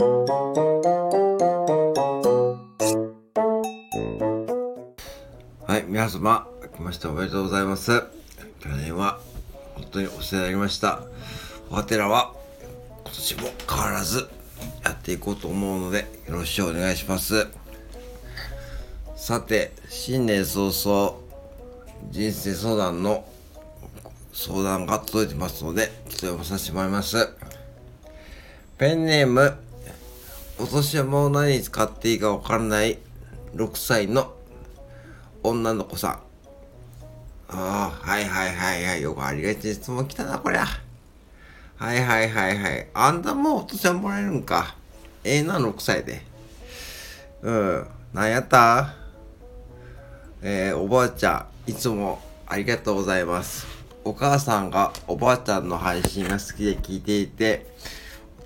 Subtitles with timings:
[0.00, 0.06] は
[5.76, 8.04] い、皆様、明けましておめでとうございます。
[8.60, 9.18] 去年は
[9.74, 11.00] 本当にお世話になりました。
[11.68, 12.32] 我てらは
[13.02, 14.28] 今年も変わらず
[14.84, 17.48] やっていこうと思うので、よろしくお願いします。
[19.16, 21.16] さて、新年早々、
[22.12, 23.24] 人生相談の
[24.32, 27.30] 相談が届いてますので、ちょっと読まさせてもらいます。
[28.78, 29.58] ペンネーム、
[30.60, 32.98] お年玉を何に使っていいかわからない
[33.54, 34.34] 6歳の
[35.42, 36.10] 女の子さん。
[37.50, 39.02] ああ、はいはいはいはい。
[39.02, 40.66] よくありがちな質問来たな、こりゃ。
[41.76, 42.88] はいはいはいはい。
[42.92, 44.74] あんたもうお年玉もらえるんか。
[45.22, 46.22] ええな、6歳で。
[47.42, 47.86] うん。
[48.12, 48.94] なんやった？
[50.42, 53.66] えー、おばあちゃん、いつもありがとうございます。
[54.04, 57.66] お母さんがおばあちゃんの配信が好きで聞いていて、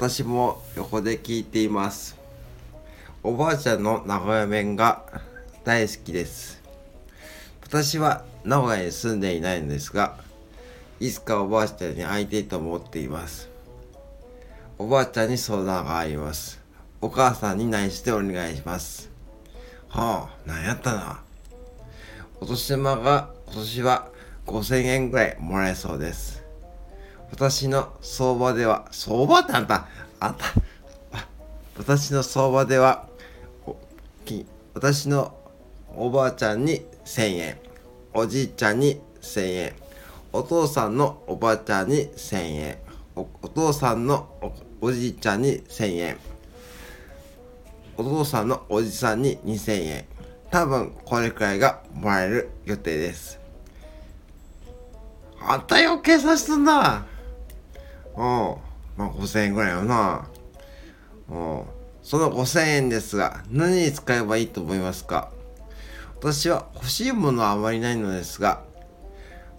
[0.02, 2.18] 私も横で聞いています。
[3.22, 5.04] おばあちゃんの名古屋弁が
[5.62, 6.60] 大好きです。
[7.62, 10.16] 私は名古屋に住んでいないのですが、
[10.98, 13.48] いつかおばあちゃんに会いたいと思っています。
[14.76, 16.60] おばあちゃんに相談があります。
[17.00, 19.08] お母さんに内緒でお願いします。
[19.88, 21.20] はあ、なんやったな。
[22.40, 24.08] お年玉が今年は
[24.48, 26.41] 5000円ぐらいもらえそうです。
[27.32, 29.88] 私の相場では、相場ってあんた、
[30.20, 30.44] あんた、
[31.76, 33.08] 私の相場では、
[34.74, 35.34] 私の
[35.96, 37.58] おばあちゃんに1000円、
[38.14, 39.74] おじいちゃんに1000円、
[40.32, 42.78] お父さんのおばあちゃんに1000円、
[43.16, 44.28] お父さんの
[44.80, 46.18] おおじいちゃんに1000円、
[47.96, 50.04] お父さんのおじさんに2000円。
[50.50, 53.40] 多分これくらいがもらえる予定です。
[55.40, 57.06] あんたよ計算しとんな。
[58.16, 58.22] うん。
[58.96, 60.28] まあ5000円ぐらいよな。
[61.28, 61.62] うん。
[62.02, 65.30] その5000円ですが、何に使えばいいと思いますか？
[66.18, 68.62] 私は欲しいものはあまりないのですが、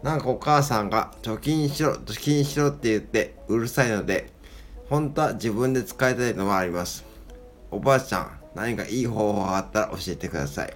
[0.02, 4.32] なんかお母さんが貯金しろ、貯金しろって言ってうるさいので、
[4.90, 7.06] 本当は自分で使いたいのもあります。
[7.72, 10.74] おばあちゃん、何かいい方法があったら教えてください。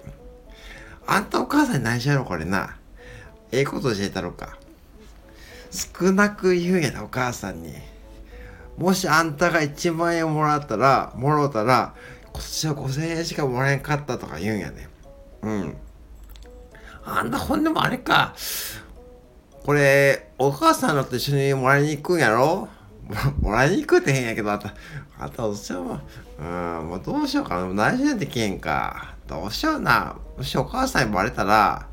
[1.06, 2.76] あんたお母さんに内緒やろ、これな。
[3.52, 4.58] ええこと教えたろか。
[5.70, 7.74] 少なく言うんやな、お母さんに。
[8.76, 11.94] もしあんたが1万円もらったら、もろうたら、
[12.32, 14.88] 今年は5000円しかもらえんかったとか言うんやね。
[15.42, 15.76] うん。
[17.04, 18.34] あんたほんでもあれか。
[19.64, 22.68] これ、お母さんのと一緒にもらいに行くんやろ？
[23.40, 24.74] もらいに行くって変やけど、あんた、
[25.18, 26.00] あんたどうしようも、
[26.38, 27.92] うん、もうどうしようかな。
[27.92, 29.14] 内緒でできへんか。
[29.26, 30.16] どうしような。
[30.36, 31.86] もしお母さんにバレたら、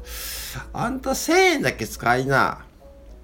[0.74, 2.65] あんた1000円だけ使いな。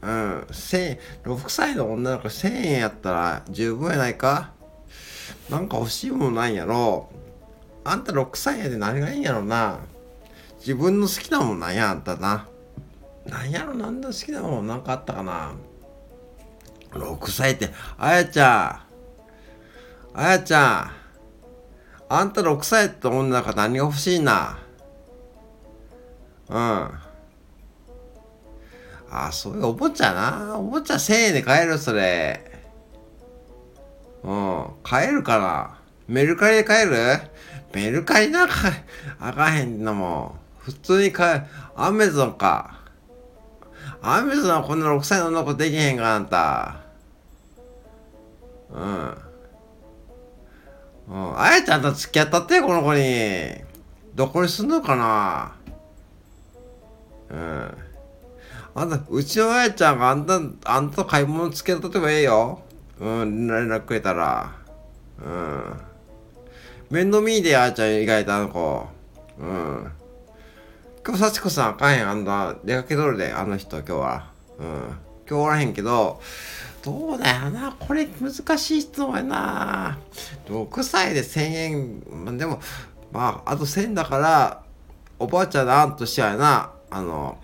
[0.01, 4.51] うん、1000、6歳の女の子1000円やったら十分やないか
[5.49, 7.09] なんか欲しいものないんやろ
[7.83, 9.79] あんた6歳やで何がいいんやろな
[10.61, 12.47] 自分の好きなもんなんやあんたな。
[13.25, 15.53] なんやろなんだ好きなもんなんかあったかな
[16.91, 18.83] 6歳って、あやちゃ
[20.13, 20.19] ん。
[20.19, 20.91] あやちゃん。
[22.09, 24.59] あんた6歳って女の中何が欲しいな。
[26.49, 26.91] うん。
[29.11, 30.57] あ、そういうおもちゃな。
[30.57, 32.49] おもちゃ1000円で買えるそれ。
[34.23, 34.65] うん。
[34.83, 35.77] 買えるかな
[36.07, 36.95] メルカリで買える？
[37.73, 38.53] メルカリなんか
[39.19, 40.31] あかへんのもん。
[40.59, 41.43] 普通に買え、
[41.75, 42.79] アメゾンか。
[44.01, 46.81] アメゾンはこんな6歳の女子できへんかあんた。
[48.71, 49.17] うん。
[51.09, 51.39] うん。
[51.39, 53.01] あやちゃんと付き合ったってこの子に。
[54.15, 55.55] どこに住んのかな
[57.29, 57.90] うん。
[58.73, 62.61] あんた、うちのあやちゃんがあんた、あんたと買い物付き合ったってもええよ。
[62.99, 64.53] うん、連絡くれたら。
[65.23, 65.81] うん。
[66.89, 68.87] 面倒見いで、あやちゃん意外とあの子。
[69.39, 69.91] うん。
[71.05, 72.09] 今日幸子さんあかんへん。
[72.09, 74.31] あんた、出かけとるで、あの人、今日は。
[74.59, 74.65] うん。
[75.29, 76.21] 今日おらへんけど、
[76.83, 77.75] どうだよな。
[77.79, 79.97] これ難しい質問やな。
[80.47, 82.59] 6歳で1000円、まあでも、
[83.11, 84.63] まあ、あと1000だから、
[85.19, 87.37] おばあちゃんの案としてはやな、あの、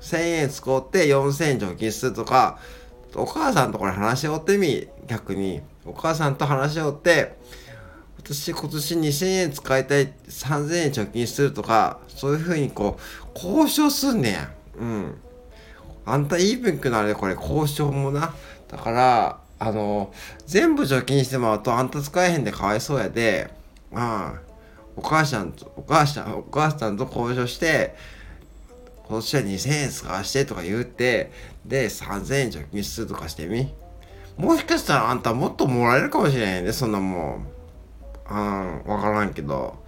[0.00, 2.58] 1000円使って4000円貯金するとか、
[3.14, 5.60] お母さんとこれ話し合ってみ、逆に。
[5.84, 7.36] お母さんと話し合って、
[8.18, 14.50] 私今年2000円使いたい3000円貯金するとかそういうふうにこう交渉すんねや。
[14.78, 15.14] うん。
[16.04, 18.34] あんたいい文句なるでこれ交渉もな。
[18.68, 20.12] だからあの
[20.46, 23.50] 全部貯金してもらうとあんた使えへんでかわいそうやで。
[23.90, 24.38] うん。
[24.96, 27.96] お母さんとお母さんお母さんと交渉して
[29.10, 31.32] 今年は2000円使わしてとか言うて
[31.66, 33.74] で3000円貯金するとかしてみ
[34.36, 37.60] もしかしたらあんたもっともらえるかもしれへんねそんなもん
[38.30, 39.82] うん、わからんけど。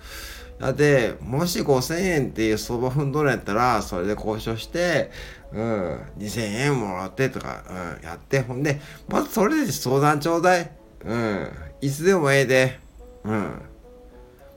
[0.58, 5.10] だって、もし5000円っていう相場踏んどるんやったら、それで交渉して、
[5.52, 7.62] うん、2000円もらってとか、
[8.00, 10.70] うん、やって、ほんで、まずそれで相談ちょうだい。
[11.04, 11.48] うん、
[11.80, 12.80] いつでもええで。
[13.24, 13.62] うん。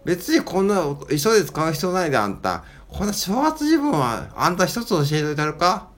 [0.06, 2.64] 別にこんな急いで使う必要ないで、あんた。
[2.88, 5.90] こんな正月自分は、あんた一つ教えておいたるか？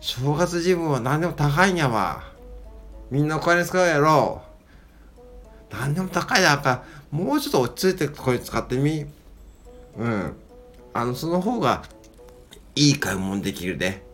[0.00, 2.22] 正月自分は何でも高いんやわ。
[3.10, 4.42] みんなお金使うやろ。
[5.70, 6.84] 何でも高いやんか。
[7.10, 9.04] もうちょっと落ち着いてこれ使ってみ。
[9.96, 10.36] うん。
[10.92, 11.82] あの、その方が
[12.76, 14.04] いい買い物できるで。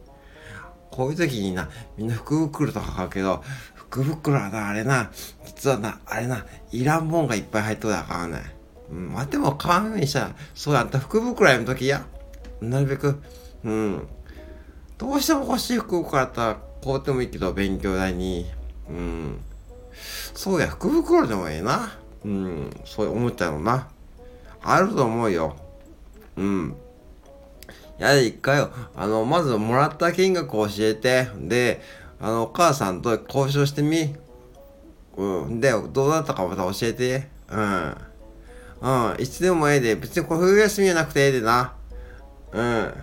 [0.91, 3.45] こういう時にな、みんな福袋とか買うけど、
[3.75, 5.11] 福袋はな、あれな、
[5.47, 8.60] 実はな、あれな、いらんもんがいっぱい入っとるだからね。
[8.91, 12.05] うん、まあ、でも買わんようにした、そうやった福袋やめときや。
[12.61, 13.21] なるべく、
[13.65, 14.09] うん。
[14.99, 18.47] どうしても欲しい福袋やったら買うてもいいけど、勉強代に。
[18.89, 19.41] うん。
[20.35, 21.97] そうや、福袋でもええな。
[22.25, 23.89] うん、そう思っちゃうのな。
[24.63, 25.57] あると思うよ。
[26.37, 26.77] うん。
[27.99, 31.81] いや、一回、あの、まずもらった金額を教えて、で、
[32.21, 34.15] あの、お母さんと交渉してみ。
[35.17, 35.61] うん。
[35.61, 37.29] で、どうだったかまた教えて。
[37.51, 37.97] うん。
[38.81, 39.17] うん。
[39.19, 41.75] いつでもええで、別にこれ冬休みじゃなくてええでな。
[42.53, 42.95] うん。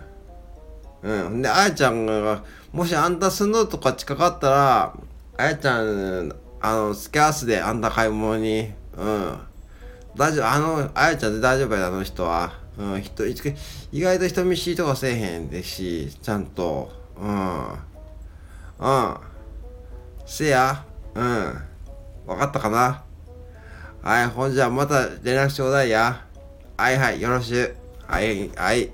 [1.03, 1.41] うん。
[1.41, 4.94] で、あやちゃんが、もしあんた住んどとか近かったら、
[5.38, 9.39] あやちゃん、あの、スキャースであんた買い物に、うん。
[10.15, 12.53] 大丈夫、あの、あやちゃんで大丈夫やあの人は。
[12.77, 13.56] うん、人、いつ
[13.91, 17.69] 意外と人見知りとかせえへんでし、ちゃんと、うん。
[18.79, 19.18] うん。
[20.25, 20.85] せや、
[21.15, 21.62] うん。
[22.27, 23.03] わかったかな？
[24.07, 26.24] はい、ほんじゃまた連絡ちょうだいや。
[26.77, 27.75] はいはい、よろしゅう。
[28.09, 28.89] はい、はい。